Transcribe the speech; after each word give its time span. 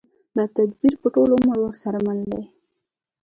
دا 0.35 0.43
تدبير 0.55 0.93
به 1.01 1.07
ټول 1.15 1.29
عمر 1.37 1.57
ورسره 1.61 1.97
مل 2.05 2.19
وي. 2.29 2.43